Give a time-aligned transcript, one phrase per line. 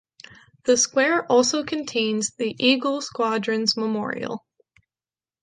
[0.63, 4.43] The square also contains the Eagle Squadrons Memorial.